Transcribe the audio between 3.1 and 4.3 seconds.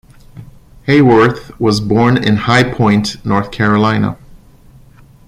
North Carolina.